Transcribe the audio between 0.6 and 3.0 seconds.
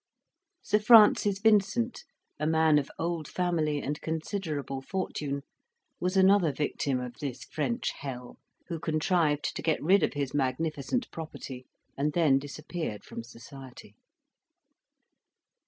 Sir Francis Vincent a man of